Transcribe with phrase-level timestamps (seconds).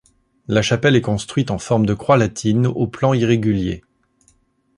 [0.47, 3.83] La chapelle est construite en forme de croix latine au plan irrégulier.